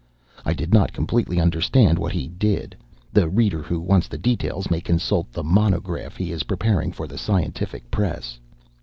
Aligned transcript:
I 0.43 0.53
did 0.53 0.73
not 0.73 0.93
completely 0.93 1.39
understand 1.39 1.99
what 1.99 2.11
he 2.11 2.27
did; 2.27 2.75
the 3.13 3.29
reader 3.29 3.61
who 3.61 3.79
wants 3.79 4.07
the 4.07 4.17
details 4.17 4.71
may 4.71 4.81
consult 4.81 5.31
the 5.31 5.43
monograph 5.43 6.15
he 6.17 6.31
is 6.31 6.41
preparing 6.41 6.91
for 6.91 7.05
the 7.05 7.19
scientific 7.19 7.91
press. 7.91 8.39